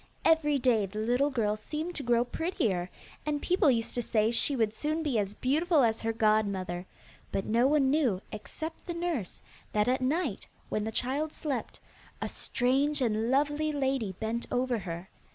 Every 0.25 0.57
day 0.57 0.87
the 0.87 0.97
little 0.97 1.29
girl 1.29 1.55
seemed 1.55 1.93
to 1.93 2.01
grow 2.01 2.25
prettier, 2.25 2.89
and 3.23 3.39
people 3.39 3.69
used 3.69 3.93
to 3.93 4.01
say 4.01 4.31
she 4.31 4.55
would 4.55 4.73
soon 4.73 5.03
be 5.03 5.19
as 5.19 5.35
beautiful 5.35 5.83
as 5.83 6.01
her 6.01 6.11
godmother, 6.11 6.87
but 7.31 7.45
no 7.45 7.67
one 7.67 7.91
knew, 7.91 8.19
except 8.31 8.87
the 8.87 8.95
nurse, 8.95 9.43
that 9.73 9.87
at 9.87 10.01
night, 10.01 10.47
when 10.69 10.85
the 10.85 10.91
child 10.91 11.31
slept, 11.31 11.79
a 12.19 12.27
strange 12.27 12.99
and 12.99 13.29
lovely 13.29 13.71
lady 13.71 14.13
bent 14.19 14.47
over 14.51 14.79
her. 14.79 15.07